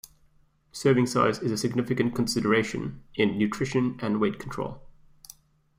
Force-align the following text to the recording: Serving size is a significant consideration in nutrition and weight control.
Serving 0.71 1.05
size 1.05 1.37
is 1.43 1.51
a 1.51 1.57
significant 1.57 2.15
consideration 2.15 3.03
in 3.13 3.37
nutrition 3.37 3.99
and 4.01 4.19
weight 4.19 4.39
control. 4.39 4.81